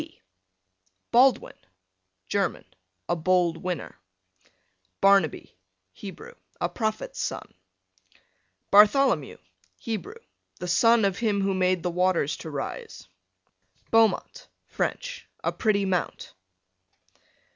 B 0.01 0.19
Baldwin, 1.11 1.53
German, 2.27 2.65
a 3.07 3.15
bold 3.15 3.57
winner. 3.57 3.99
Barnaby, 4.99 5.55
Hebrew, 5.93 6.33
a 6.59 6.69
prophet's 6.69 7.19
son. 7.19 7.53
Bartholomew, 8.71 9.37
Hebrew, 9.77 10.15
the 10.59 10.67
son 10.67 11.05
of 11.05 11.19
him 11.19 11.41
who 11.41 11.53
made 11.53 11.83
the 11.83 11.91
waters 11.91 12.35
to 12.37 12.49
rise. 12.49 13.09
Beaumont, 13.91 14.47
French, 14.65 15.27
a 15.43 15.51
pretty 15.51 15.85
mount. 15.85 16.33